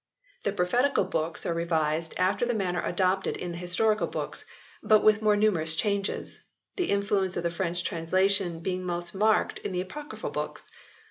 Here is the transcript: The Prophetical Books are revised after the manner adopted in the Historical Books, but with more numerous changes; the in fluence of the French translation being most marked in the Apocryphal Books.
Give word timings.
The 0.41 0.51
Prophetical 0.51 1.03
Books 1.03 1.45
are 1.45 1.53
revised 1.53 2.15
after 2.17 2.43
the 2.43 2.55
manner 2.55 2.81
adopted 2.83 3.37
in 3.37 3.51
the 3.51 3.59
Historical 3.59 4.07
Books, 4.07 4.45
but 4.81 5.03
with 5.03 5.21
more 5.21 5.35
numerous 5.37 5.75
changes; 5.75 6.39
the 6.75 6.89
in 6.89 7.03
fluence 7.03 7.37
of 7.37 7.43
the 7.43 7.51
French 7.51 7.83
translation 7.83 8.61
being 8.61 8.83
most 8.83 9.13
marked 9.13 9.59
in 9.59 9.73
the 9.73 9.81
Apocryphal 9.81 10.31
Books. 10.31 10.65